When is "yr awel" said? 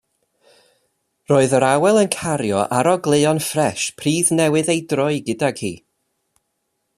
1.57-1.99